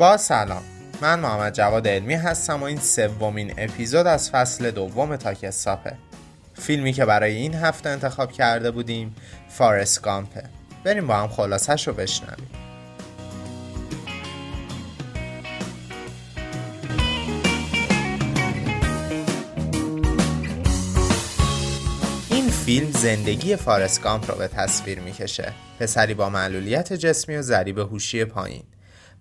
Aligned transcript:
با 0.00 0.16
سلام. 0.16 0.62
من 1.02 1.20
محمد 1.20 1.54
جواد 1.54 1.88
علمی 1.88 2.14
هستم 2.14 2.60
و 2.60 2.64
این 2.64 2.78
سومین 2.78 3.54
اپیزود 3.58 4.06
از 4.06 4.30
فصل 4.30 4.70
دوم 4.70 5.16
تاک 5.16 5.50
ساپه 5.50 5.96
فیلمی 6.54 6.92
که 6.92 7.04
برای 7.04 7.34
این 7.34 7.54
هفته 7.54 7.88
انتخاب 7.88 8.32
کرده 8.32 8.70
بودیم 8.70 9.16
فارس 9.48 10.00
گامپه. 10.00 10.42
بریم 10.84 11.06
با 11.06 11.16
هم 11.16 11.28
خلاصش 11.28 11.88
رو 11.88 11.94
بشنویم. 11.94 12.48
این 22.30 22.50
فیلم 22.50 22.90
زندگی 22.90 23.56
فارس 23.56 24.00
گامپ 24.00 24.30
رو 24.30 24.38
به 24.38 24.48
تصویر 24.48 25.00
می‌کشه. 25.00 25.52
پسری 25.80 26.14
با 26.14 26.28
معلولیت 26.28 26.92
جسمی 26.92 27.36
و 27.36 27.42
ذریب 27.42 27.78
هوشی 27.78 28.24
پایین. 28.24 28.62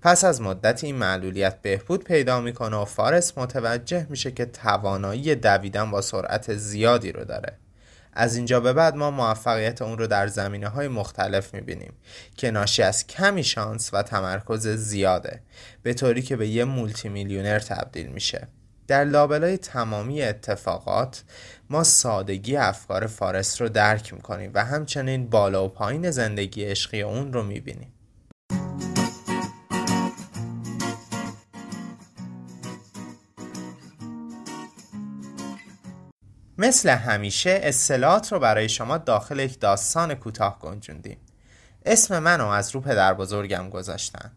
پس 0.02 0.23
از 0.23 0.41
مدت 0.41 0.84
این 0.84 0.95
معلولیت 0.95 1.62
بهبود 1.62 2.03
پیدا 2.03 2.41
می‌کنه 2.41 2.77
و 2.77 2.85
فارس 2.85 3.38
متوجه 3.38 4.07
میشه 4.09 4.31
که 4.31 4.45
توانایی 4.45 5.35
دویدن 5.35 5.91
با 5.91 6.02
سرعت 6.02 6.55
زیادی 6.55 7.12
رو 7.12 7.23
داره. 7.23 7.57
از 8.13 8.35
اینجا 8.35 8.59
به 8.59 8.73
بعد 8.73 8.95
ما 8.95 9.12
موفقیت 9.12 9.81
اون 9.81 9.98
رو 9.98 10.07
در 10.07 10.27
زمینه 10.27 10.67
های 10.67 10.88
مختلف 10.88 11.54
می‌بینیم 11.54 11.93
که 12.38 12.52
ناشی 12.52 12.84
از 12.84 13.07
کمی 13.07 13.43
شانس 13.43 13.90
و 13.93 14.04
تمرکز 14.04 14.67
زیاده 14.67 15.41
به 15.84 15.93
طوری 15.93 16.21
که 16.21 16.35
به 16.35 16.48
یه 16.48 16.63
مولتی 16.63 17.09
میلیونر 17.09 17.59
تبدیل 17.59 18.07
میشه. 18.07 18.48
در 18.88 19.04
لابلای 19.04 19.57
تمامی 19.57 20.21
اتفاقات 20.21 21.23
ما 21.70 21.84
سادگی 21.84 22.57
افکار 22.57 23.07
فارس 23.07 23.62
رو 23.62 23.70
درک 23.70 24.13
می‌کنیم 24.13 24.51
و 24.54 24.66
همچنین 24.66 25.29
بالا 25.29 25.66
و 25.66 25.68
پایین 25.68 26.12
زندگی 26.12 26.66
عشقی 26.66 27.01
اون 27.01 27.34
رو 27.34 27.43
می‌بینیم. 27.43 27.93
مثل 36.60 36.90
همیشه 36.90 37.60
اصطلاحات 37.63 38.32
رو 38.32 38.40
برای 38.40 38.70
شما 38.70 38.98
داخل 38.98 39.40
یک 39.40 39.60
داستان 39.60 40.15
کوتاه 40.15 40.60
گنجوندیم. 40.60 41.18
اسم 41.85 42.20
منو 42.20 42.48
از 42.48 42.76
رو 42.76 42.82
پدر 42.82 43.13
بزرگم 43.13 43.70
گذاشتن. 43.70 44.32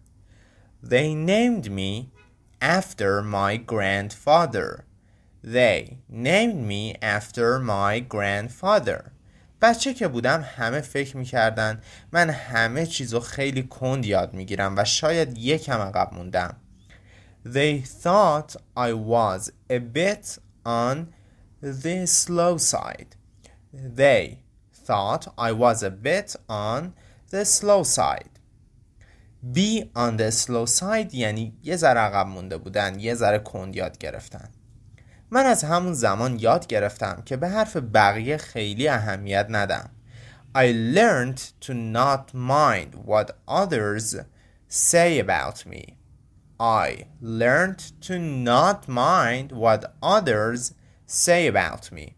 They 0.85 1.15
named 1.27 1.67
me 1.67 2.07
after 2.61 3.23
my 3.23 3.57
grandfather. 3.73 4.85
They 5.45 5.97
named 6.11 6.61
me 6.71 6.97
after 7.03 7.59
my 7.59 8.15
grandfather. 8.15 9.03
بچه 9.63 9.95
که 9.95 10.09
بودم 10.09 10.45
همه 10.57 10.81
فکر 10.81 11.17
می‌کردن 11.17 11.83
من 12.13 12.31
همه 12.31 12.87
چیزو 12.87 13.21
خیلی 13.21 13.63
کند 13.63 14.07
یاد 14.07 14.35
می‌گیرم 14.35 14.75
و 14.79 14.85
شاید 14.85 15.39
یکم 15.39 15.81
عقب 15.81 16.15
موندم. 16.15 16.57
They 17.47 17.83
thought 18.05 18.57
I 18.77 18.93
was 18.93 19.51
a 19.71 19.81
bit 19.97 20.39
on 20.67 20.97
the 21.62 22.06
slow 22.06 22.58
side. 22.58 23.16
They 23.74 24.44
thought 24.74 25.28
I 25.38 25.52
was 25.52 25.84
a 25.84 25.92
bit 25.92 26.36
on 26.48 26.94
the 27.30 27.46
slow 27.46 27.84
side. 27.84 28.30
Be 29.52 29.92
on 29.96 30.18
the 30.18 30.32
slow 30.32 30.66
side 30.66 31.14
یعنی 31.14 31.54
یه 31.64 31.76
ذره 31.76 32.00
عقب 32.00 32.28
مونده 32.28 32.58
بودن 32.58 33.00
یه 33.00 33.14
ذره 33.16 33.40
کند 33.40 33.76
یاد 33.76 33.98
گرفتن 33.98 34.50
من 35.32 35.46
از 35.46 35.64
همون 35.64 35.94
زمان 35.94 36.40
یاد 36.40 36.68
گرفتم 36.68 37.22
که 37.26 37.38
به 37.38 37.50
حرف 37.50 37.78
بقیه 37.78 38.38
خیلی 38.38 38.88
اهمیت 38.88 39.48
ندم 39.50 39.90
I 40.56 40.72
learned 40.96 41.40
to 41.62 41.74
not 41.74 42.34
mind 42.34 42.96
what 43.06 43.32
others 43.48 44.16
say 44.68 45.20
about 45.20 45.66
me 45.66 45.98
I 46.60 47.06
learned 47.22 47.82
to 48.08 48.18
not 48.18 48.88
mind 48.88 49.52
what 49.52 49.94
others 50.02 50.74
say 51.13 51.55
about 51.55 51.93
me. 51.93 52.11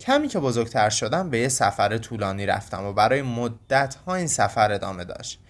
کمی 0.00 0.28
که 0.28 0.38
بزرگتر 0.38 0.90
شدم 0.90 1.30
به 1.30 1.38
یه 1.38 1.48
سفر 1.48 1.98
طولانی 1.98 2.46
رفتم 2.46 2.84
و 2.84 2.92
برای 2.92 3.22
مدت 3.22 3.94
ها 3.94 4.14
این 4.14 4.26
سفر 4.26 4.72
ادامه 4.72 5.04
داشت. 5.04 5.40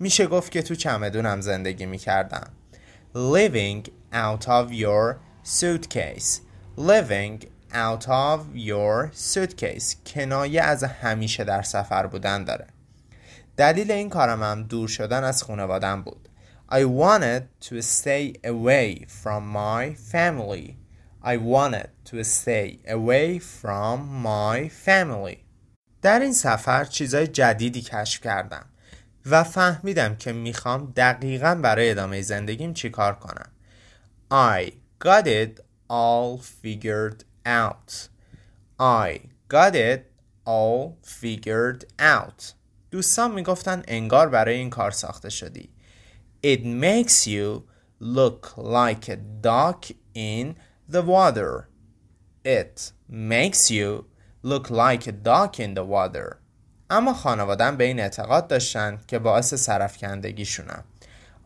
میشه 0.00 0.26
گفت 0.26 0.52
که 0.52 0.62
تو 0.62 0.74
چمدونم 0.74 1.40
زندگی 1.40 1.86
می‌کردم. 1.86 2.50
Living 3.14 3.88
out 4.12 4.44
of 4.44 4.72
your 4.72 5.14
suitcase. 5.44 6.40
Living 6.78 7.44
out 7.72 8.04
of 8.06 8.40
your 8.54 9.10
suitcase. 9.34 9.96
کنایه 10.06 10.62
از 10.62 10.84
همیشه 10.84 11.44
در 11.44 11.62
سفر 11.62 12.06
بودن 12.06 12.44
داره. 12.44 12.66
دلیل 13.56 13.90
این 13.90 14.08
کارم 14.08 14.42
هم 14.42 14.62
دور 14.62 14.88
شدن 14.88 15.24
از 15.24 15.42
خانوادم 15.42 16.02
بود. 16.02 16.28
I 16.70 16.84
wanted 16.84 17.68
to 17.68 17.82
stay 17.82 18.32
away 18.44 19.06
from 19.22 19.42
my 19.54 19.94
family. 20.12 20.83
I 21.26 21.38
wanted 21.38 21.88
to 22.10 22.22
stay 22.22 22.80
away 22.86 23.38
from 23.38 23.96
my 24.22 24.68
family. 24.68 25.36
در 26.02 26.20
این 26.20 26.32
سفر 26.32 26.84
چیزای 26.84 27.26
جدیدی 27.26 27.82
کشف 27.82 28.20
کردم 28.20 28.66
و 29.26 29.44
فهمیدم 29.44 30.16
که 30.16 30.32
می‌خوام 30.32 30.92
دقیقا 30.96 31.54
برای 31.54 31.90
ادامه 31.90 32.22
زندگیم 32.22 32.74
چیکار 32.74 33.14
کنم. 33.14 33.50
I 34.30 34.72
got 35.04 35.26
it 35.26 35.60
all 35.90 36.42
figured 36.62 37.24
out. 37.46 38.08
I 38.80 39.18
got 39.50 39.74
it 39.74 40.00
all 40.46 41.08
figured 41.22 41.84
out. 42.00 42.52
دوستان 42.90 43.34
می‌گفتن 43.34 43.82
انگار 43.88 44.28
برای 44.28 44.54
این 44.54 44.70
کار 44.70 44.90
ساخته 44.90 45.30
شدی. 45.30 45.70
It 46.42 46.60
makes 46.60 47.26
you 47.26 47.62
look 48.02 48.58
like 48.58 49.08
a 49.08 49.16
duck 49.42 49.90
in 50.14 50.54
the 50.88 51.02
water. 51.02 51.68
It 52.44 52.92
makes 53.08 53.70
you 53.70 54.06
look 54.42 54.70
like 54.70 55.06
a 55.06 55.12
duck 55.12 55.58
in 55.58 55.74
the 55.74 55.84
water. 55.84 56.36
اما 56.90 57.14
خانوادم 57.14 57.76
به 57.76 57.84
این 57.84 58.00
اعتقاد 58.00 58.48
داشتن 58.48 59.00
که 59.06 59.18
باعث 59.18 59.54
سرفکندگیشونم. 59.54 60.84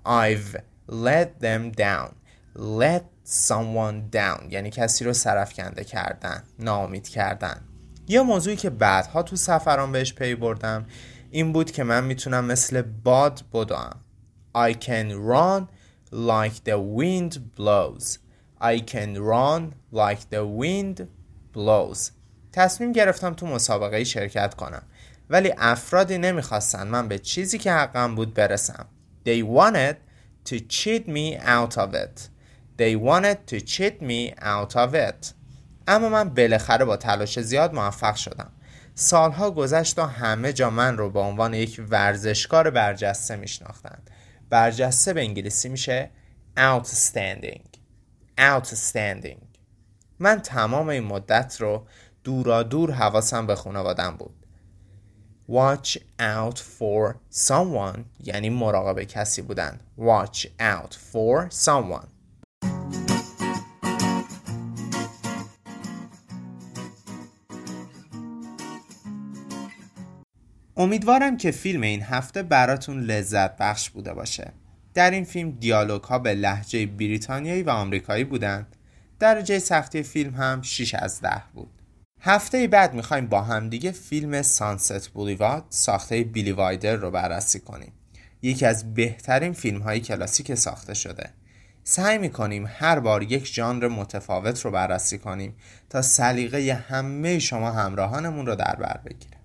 I've 0.06 0.59
let 0.88 1.41
them 1.41 1.72
down. 1.77 2.15
Let 2.56 3.04
someone 3.28 4.10
down 4.12 4.53
یعنی 4.53 4.71
کسی 4.71 5.04
رو 5.04 5.12
سرفکنده 5.12 5.84
کردن 5.84 6.43
ناامید 6.59 7.09
کردن 7.09 7.60
یه 8.09 8.22
موضوعی 8.22 8.56
که 8.56 8.71
بعدها 8.71 9.22
تو 9.22 9.37
سفران 9.37 9.93
بهش 9.93 10.15
پی 10.15 10.34
بردم 10.34 10.87
این 11.31 11.53
بود 11.53 11.71
که 11.71 11.84
من 11.84 12.04
می‌تونم 12.04 12.44
مثل 12.44 12.82
باد 12.82 13.43
بدوم 13.53 13.97
I 14.56 14.72
can 14.72 15.12
run 15.12 15.69
like 16.12 16.65
the 16.65 16.78
wind 16.98 17.38
blows 17.56 18.19
I 18.60 18.80
can 18.80 19.16
run 19.16 19.74
like 19.92 20.22
the 20.30 20.44
wind 20.60 21.06
blows. 21.54 22.10
تصمیم 22.52 22.92
گرفتم 22.92 23.34
تو 23.34 23.46
مسابقه 23.46 24.04
شرکت 24.04 24.54
کنم. 24.54 24.82
ولی 25.30 25.54
افرادی 25.58 26.19
نمی‌خواستن 26.19 26.86
من 26.86 27.08
به 27.08 27.18
چیزی 27.18 27.58
که 27.58 27.72
حقم 27.72 28.14
بود 28.14 28.34
برسم. 28.34 28.86
They 29.26 29.42
wanted 29.42 29.97
to 30.50 30.54
cheat 30.54 31.04
me 31.06 31.41
out 31.41 31.76
of 31.76 31.94
it. 31.94 32.28
They 32.78 32.97
wanted 32.97 33.38
to 33.50 33.60
cheat 33.60 34.00
me 34.00 34.34
out 34.41 34.72
of 34.74 34.94
it. 34.94 35.32
اما 35.86 36.08
من 36.08 36.28
بالاخره 36.28 36.84
با 36.84 36.97
تلاش 36.97 37.41
زیاد 37.41 37.74
موفق 37.74 38.14
شدم. 38.14 38.50
سالها 38.94 39.50
گذشت 39.50 39.98
و 39.98 40.02
همه 40.02 40.52
جا 40.52 40.70
من 40.70 40.97
رو 40.97 41.10
به 41.10 41.20
عنوان 41.20 41.54
یک 41.54 41.82
ورزشکار 41.91 42.70
برجسته 42.70 43.36
میشناختند. 43.36 44.10
برجسته 44.50 45.12
به 45.12 45.20
انگلیسی 45.20 45.68
میشه 45.68 46.10
outstanding. 46.56 47.67
Outstanding. 48.38 49.38
من 50.18 50.40
تمام 50.40 50.88
این 50.88 51.04
مدت 51.04 51.56
رو 51.60 51.86
دورا 52.24 52.62
دور 52.62 52.90
حواسم 52.90 53.46
به 53.46 53.54
خانوادم 53.54 54.16
بود. 54.16 54.46
Watch 55.50 55.96
out 56.20 56.58
for 56.58 57.14
someone. 57.48 58.00
یعنی 58.24 58.50
مراقب 58.50 59.02
کسی 59.02 59.42
بودن. 59.42 59.80
Watch 59.98 60.46
out 60.60 60.92
for 61.12 61.50
someone. 61.50 62.06
امیدوارم 70.76 71.36
که 71.36 71.50
فیلم 71.50 71.82
این 71.82 72.02
هفته 72.02 72.42
براتون 72.42 73.00
لذت 73.00 73.56
بخش 73.56 73.90
بوده 73.90 74.14
باشه. 74.14 74.52
در 74.94 75.10
این 75.10 75.24
فیلم 75.24 75.50
دیالوگ 75.50 76.02
ها 76.02 76.18
به 76.18 76.34
لحجه 76.34 76.86
بریتانیایی 76.86 77.62
و 77.62 77.70
آمریکایی 77.70 78.24
بودند. 78.24 78.76
درجه 79.18 79.58
سختی 79.58 80.02
فیلم 80.02 80.34
هم 80.34 80.62
6 80.62 80.94
از 80.94 81.20
10 81.20 81.42
بود. 81.54 81.70
هفته 82.20 82.66
بعد 82.66 82.94
می‌خوایم 82.94 83.26
با 83.26 83.42
هم 83.42 83.68
دیگه 83.68 83.90
فیلم 83.90 84.42
سانست 84.42 85.08
بولیوارد 85.08 85.64
ساخته 85.68 86.22
بیلی 86.22 86.52
وایدر 86.52 86.96
رو 86.96 87.10
بررسی 87.10 87.60
کنیم. 87.60 87.92
یکی 88.42 88.66
از 88.66 88.94
بهترین 88.94 89.52
فیلم 89.52 89.82
های 89.82 90.00
کلاسیک 90.00 90.54
ساخته 90.54 90.94
شده. 90.94 91.30
سعی 91.84 92.18
می‌کنیم 92.18 92.68
هر 92.78 93.00
بار 93.00 93.22
یک 93.22 93.46
ژانر 93.46 93.88
متفاوت 93.88 94.64
رو 94.64 94.70
بررسی 94.70 95.18
کنیم 95.18 95.56
تا 95.90 96.02
سلیقه 96.02 96.74
همه 96.88 97.38
شما 97.38 97.70
همراهانمون 97.70 98.46
رو 98.46 98.54
در 98.54 98.76
بر 98.76 99.00
بگیره 99.04 99.37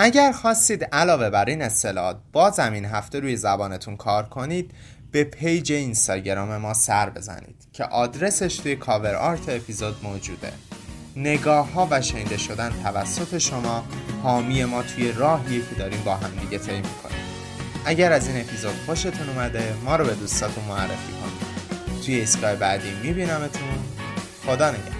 اگر 0.00 0.32
خواستید 0.32 0.84
علاوه 0.84 1.30
بر 1.30 1.44
این 1.44 1.62
اصطلاحات 1.62 2.16
باز 2.32 2.58
این 2.60 2.84
هفته 2.84 3.20
روی 3.20 3.36
زبانتون 3.36 3.96
کار 3.96 4.28
کنید 4.28 4.70
به 5.10 5.24
page 5.24 5.72
اینستاگرام 5.72 6.56
ما 6.56 6.74
سر 6.74 7.10
بزنید 7.10 7.66
که 7.72 7.84
آدرسش 7.84 8.56
توی 8.56 8.76
cover 8.76 9.14
art 9.14 9.48
episode 9.48 9.96
موجوده. 10.02 10.52
نگاه 11.16 11.72
ها 11.72 11.88
و 11.90 12.02
شنیده 12.02 12.36
شدن 12.36 12.72
توسط 12.82 13.38
شما 13.38 13.84
حامی 14.22 14.64
ما 14.64 14.82
توی 14.82 15.12
راهیه 15.12 15.60
که 15.60 15.74
داریم 15.74 16.02
با 16.04 16.14
هم 16.14 16.30
دیگه 16.40 16.58
طی 16.58 16.76
می‌کنیم. 16.76 17.24
اگر 17.84 18.12
از 18.12 18.28
این 18.28 18.40
اپیزود 18.40 18.74
خوشتون 18.86 19.28
اومده 19.28 19.74
ما 19.84 19.96
رو 19.96 20.04
به 20.04 20.14
دوستاتون 20.14 20.64
معرفی 20.64 21.12
کنید. 21.12 22.02
توی 22.06 22.22
اسکای 22.22 22.56
بعدی 22.56 22.90
میبینمتون. 23.02 23.68
خدا 24.46 24.70
نگهدار. 24.70 24.97